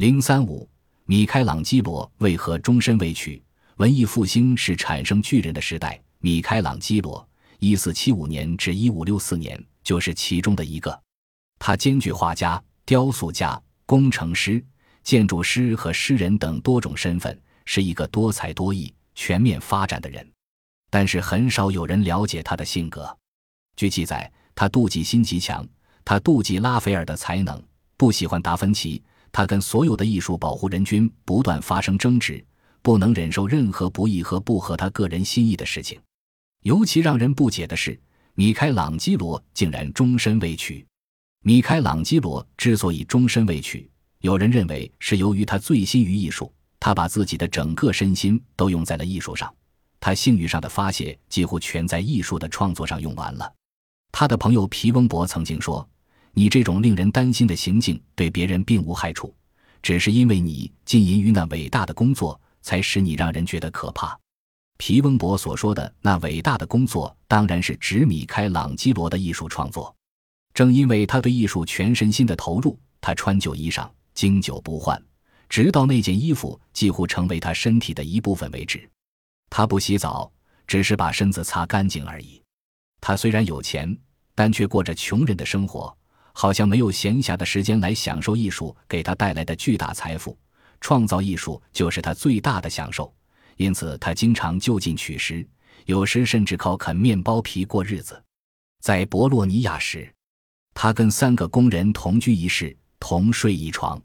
[0.00, 0.66] 零三五，
[1.04, 3.42] 米开朗基罗为何终身未娶？
[3.76, 7.28] 文艺复兴是产生巨人的时代，米开朗基罗
[7.60, 10.98] （一四七五年至一五六四年）就是其中的一个。
[11.58, 14.64] 他兼具画家、雕塑家、工程师、
[15.02, 20.26] 建筑师和诗人等多种身份，是一个多才多艺、全面发展的人。
[20.88, 23.14] 但是很少有人了解他的性格。
[23.76, 25.68] 据记载，他妒忌心极强，
[26.06, 27.62] 他妒忌拉斐尔的才能，
[27.98, 29.02] 不喜欢达芬奇。
[29.32, 32.44] 他跟所有的艺术保护人均不断发生争执，
[32.82, 36.00] 不能忍受任何不义和不合他个人心意的事情。
[36.62, 37.98] 尤其让人不解的是，
[38.34, 40.84] 米开朗基罗竟然终身未娶。
[41.42, 43.88] 米开朗基罗之所以终身未娶，
[44.20, 49.54] 有人认为是由于他醉心于艺术，他把自己的整个身心都用在了艺术上，
[50.00, 53.50] 他性欲上的发泄几乎全在艺术的创作上用完了。
[54.12, 55.88] 他的朋友皮翁博曾经说。
[56.32, 59.34] 你这种令人担心的行径对别人并无害处，
[59.82, 64.18] 只是因为你浸淫于那伟大的工作，才使你让人觉得可怕。
[64.78, 69.94] 皮翁博所说的那伟大的工作，当然是指米开朗基罗的艺术创作。
[70.54, 75.00] 正因为他对艺术全身心的投入，他穿旧衣裳经久不换，
[75.48, 78.88] 直到那件衣服几乎成为他身体的一部分为止。
[79.50, 80.30] 他不洗澡，
[80.66, 82.40] 只是把身子擦干净而已。
[83.00, 83.96] 他虽然有钱，
[84.34, 85.96] 但却过着穷人的生活。
[86.32, 90.38] 好像没有闲暇的时间来享受艺术给他带来的巨大财富，
[90.80, 93.12] 创造艺术就是他最大的享受。
[93.56, 95.46] 因此，他经常就近取食，
[95.84, 98.22] 有时甚至靠啃面包皮过日子。
[98.80, 100.10] 在博洛尼亚时，
[100.72, 104.00] 他跟三个工人同居一室，同睡一床，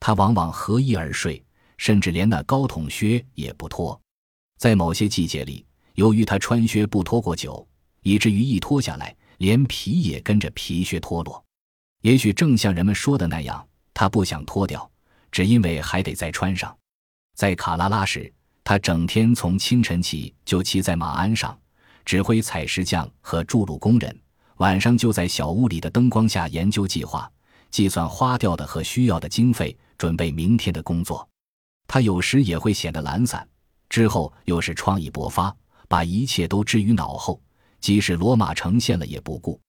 [0.00, 1.40] 他往往合衣而睡，
[1.76, 4.00] 甚至连那高筒靴也不脱。
[4.58, 7.64] 在某些季节里，由于他穿靴不脱过久，
[8.02, 11.44] 以至于一脱下来，连皮也跟着皮靴脱落。
[12.02, 14.88] 也许正像人们说的那样，他不想脱掉，
[15.32, 16.76] 只因为还得再穿上。
[17.34, 18.32] 在卡拉拉时，
[18.62, 21.58] 他整天从清晨起就骑在马鞍上，
[22.04, 24.12] 指挥采石匠和筑路工人；
[24.58, 27.30] 晚上就在小屋里的灯光下研究计划，
[27.70, 31.28] 计算花掉的和需要的经费，准备明天的工作。
[31.86, 33.48] 他有时也会显得懒散，
[33.88, 35.54] 之后又是创意勃发，
[35.88, 37.40] 把一切都置于脑后，
[37.80, 39.60] 即使罗马呈现了也不顾。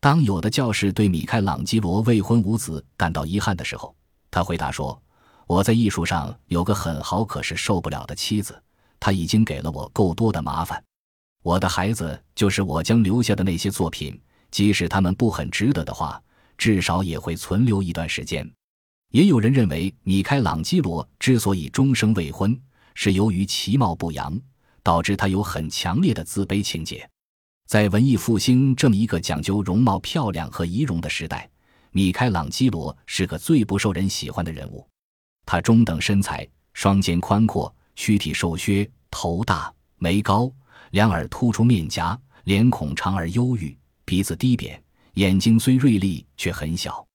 [0.00, 3.94] 当有的教士对米开朗基罗未婚无子感到遗憾的时候，
[4.30, 5.00] 他回答说
[5.46, 8.60] ：“我在艺术上有个很好可是受不了的妻子，
[8.98, 10.82] 她已经给了我够多的麻烦。
[11.42, 14.18] 我的孩子就是我将留下的那些作品，
[14.50, 16.18] 即使他们不很值得的话，
[16.56, 18.50] 至少也会存留一段时间。”
[19.12, 22.58] 也有人认为，米开朗基罗之所以终生未婚，
[22.94, 24.40] 是由于其貌不扬，
[24.82, 27.06] 导致他有很强烈的自卑情结。
[27.70, 31.48] 在文艺复兴这么一个讲究容貌漂亮和仪容的时代，
[31.92, 34.84] 米开朗基罗是个最不受人喜欢的人物。
[35.46, 40.50] 他中等身材，双肩宽阔，躯体瘦削，头大，眉高，
[40.90, 44.82] 两耳突出面颊，脸孔长而忧郁，鼻子低扁，
[45.14, 47.06] 眼睛虽锐利却很小。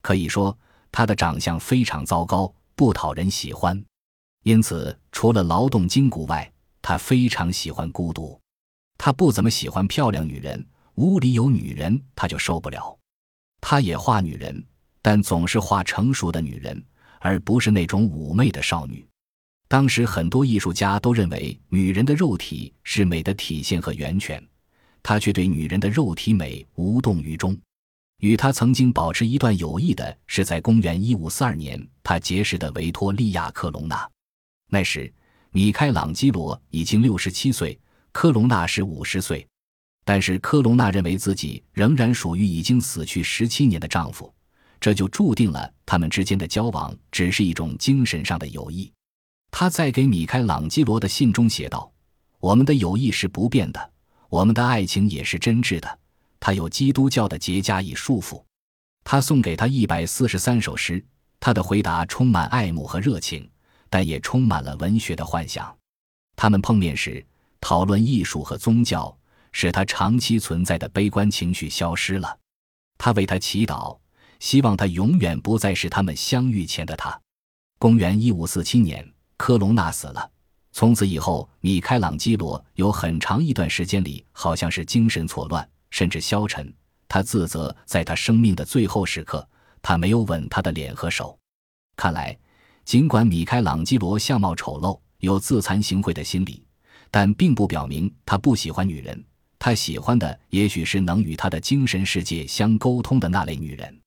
[0.00, 0.58] 可以说，
[0.90, 3.84] 他的长相非常糟糕，不讨人喜欢。
[4.42, 8.40] 因此，除了劳动筋骨外，他非常喜欢孤独。
[8.98, 10.66] 他不怎么喜欢漂亮女人，
[10.96, 12.98] 屋里有女人他就受不了。
[13.60, 14.62] 他也画女人，
[15.00, 16.84] 但总是画成熟的女人，
[17.20, 19.06] 而不是那种妩媚的少女。
[19.68, 24.44] 当时很多艺术家都认为女人的肉体是美的体现和源泉，
[25.02, 27.56] 他却对女人的肉体美无动于衷。
[28.18, 34.08] 与他曾经保持一段友谊的是在公元一五四二年他结识的维托利亚·克隆纳。
[34.70, 35.12] 那时，
[35.52, 37.78] 米开朗基罗已经六十七岁。
[38.12, 39.46] 科隆纳是五十岁，
[40.04, 44.32] 但是科隆纳认为自己仍然属于已经死去十七年的丈夫，
[44.80, 48.90] 这就注定了他们之间的交往只是一种精神上的友谊。
[49.50, 51.90] 他在给米开朗基罗的信中写道
[52.40, 53.90] ：“我们的友谊是不变的，
[54.28, 55.98] 我们的爱情也是真挚的。
[56.40, 58.42] 他有基督教的结加以束缚。”
[59.04, 61.02] 他送给他一百四十三首诗，
[61.40, 63.48] 他的回答充满爱慕和热情，
[63.88, 65.74] 但也充满了文学的幻想。
[66.34, 67.24] 他们碰面时。
[67.60, 69.16] 讨论艺术和宗教，
[69.52, 72.38] 使他长期存在的悲观情绪消失了。
[72.96, 73.98] 他为他祈祷，
[74.40, 77.20] 希望他永远不再是他们相遇前的他。
[77.78, 80.30] 公元一五四七年，科隆纳死了。
[80.72, 86.72] 从此以后，米开朗基罗有很长一段时间里好像是精神错乱，甚至消沉。
[87.08, 89.48] 他自责，在他生命的最后时刻，
[89.80, 91.38] 他没有吻他的脸和手。
[91.96, 92.38] 看来，
[92.84, 96.62] 尽管米开朗基罗相貌丑陋，有自惭形秽的心理。
[97.10, 99.24] 但并不表明他不喜欢女人，
[99.58, 104.00] 他喜欢的也许是能与他的精神世界相沟通的那类女人。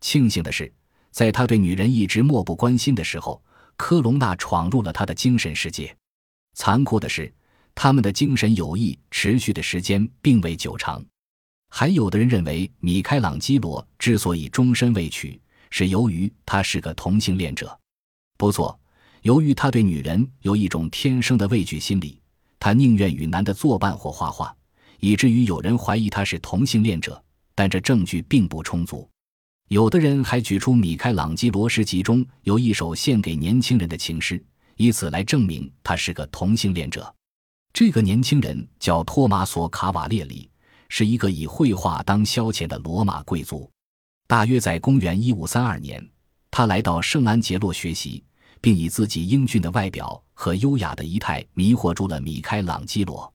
[0.00, 0.72] 庆幸的是，
[1.10, 3.42] 在他对女人一直漠不关心的时候，
[3.76, 5.94] 科隆纳闯入了他的精神世界。
[6.54, 7.32] 残酷的是，
[7.74, 11.04] 他们的精神友谊持续的时间并未久长。
[11.70, 17.78] 还有的人认为，米开朗基罗之所以终身未娶，是由于他是个同性恋者。
[18.36, 18.78] 不错，
[19.22, 22.19] 由于他对女人有一种天生的畏惧心理，
[22.60, 24.54] 他宁愿与男的作伴或画画，
[25.00, 27.20] 以至于有人怀疑他是同性恋者。
[27.56, 29.10] 但这证据并不充足。
[29.68, 34.40] 有的人还举出米开朗基罗诗集中有一首献给年轻人的情诗，
[34.76, 37.12] 以此来证明他是个同性恋者。
[37.72, 40.48] 这个年轻人叫托马索·卡瓦列里。
[40.92, 43.70] 是一个以绘画当消遣的罗马贵族。
[44.26, 46.04] 大约在公元一五三二年，
[46.50, 48.24] 他来到圣安杰洛学习，
[48.60, 53.32] 并以自己英俊的外表和优雅的仪态迷惑住了米开朗基罗。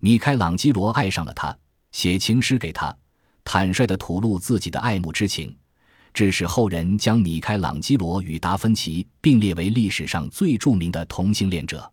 [0.00, 1.56] 米开朗基罗爱上了他，
[1.92, 2.96] 写情诗给他，
[3.44, 5.54] 坦率地吐露自己的爱慕之情，
[6.14, 11.90] 致使后人将米开朗基罗与达芬奇并列为历史上最著名的同性恋者。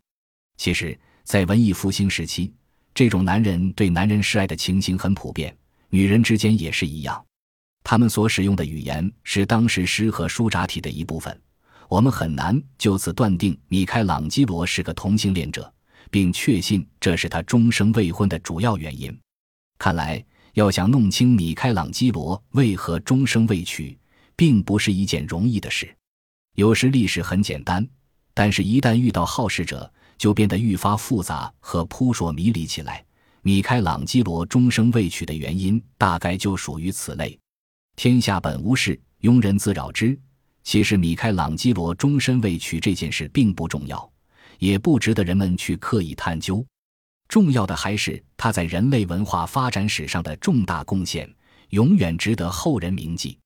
[0.58, 2.54] 其实，在文艺复兴时期。
[2.94, 5.56] 这种男人对男人示爱的情形很普遍，
[5.90, 7.24] 女人之间也是一样。
[7.84, 11.40] 他们所使用的语言是当时诗和书札体的一部分。
[11.90, 15.74] 我们很难就此断定米开朗基罗是个同性恋者，
[16.12, 19.18] 并确信这是他终生未婚的主要原因。
[19.80, 20.24] 看来，
[20.54, 23.98] 要想弄清米开朗基罗为何终生未娶，
[24.36, 25.96] 并不是一件容易的事。
[26.56, 27.88] 有时历史很简单，
[28.34, 29.92] 但是一旦遇到好事者。
[30.18, 33.06] 就变得愈发复杂和扑朔迷离起来。
[33.44, 37.38] 米开朗基罗终生未娶的原因，大概就属于此类。
[37.96, 40.20] 天下本无事，庸人自扰之。
[40.68, 44.12] 其实，米开朗基罗终身未娶这件事并不重要，
[44.60, 46.62] 也不值得人们去刻意探究。
[47.30, 51.34] 重要的还是他在人类文化发展史上的重大贡献，
[51.70, 53.40] 永远值得后人铭记。